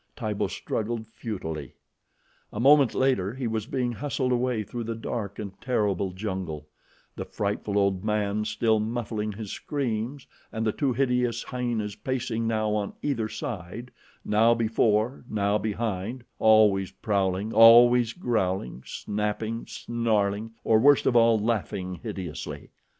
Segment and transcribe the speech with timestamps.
[0.15, 1.75] Tibo struggled futilely.
[2.51, 6.65] A moment later he was being hustled away through the dark and terrible jungle,
[7.15, 12.71] the frightful old man still muffling his screams, and the two hideous hyenas pacing now
[12.71, 13.91] on either side,
[14.25, 21.99] now before, now behind, always prowling, always growling, snapping, snarling, or, worst of all, laughing
[22.01, 22.71] hideously.